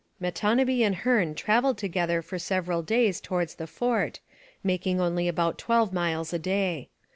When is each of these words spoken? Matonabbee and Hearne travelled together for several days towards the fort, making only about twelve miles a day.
Matonabbee 0.19 0.81
and 0.83 0.95
Hearne 0.95 1.35
travelled 1.35 1.77
together 1.77 2.23
for 2.23 2.39
several 2.39 2.81
days 2.81 3.21
towards 3.21 3.53
the 3.53 3.67
fort, 3.67 4.19
making 4.63 4.99
only 4.99 5.27
about 5.27 5.59
twelve 5.59 5.93
miles 5.93 6.33
a 6.33 6.39
day. 6.39 6.89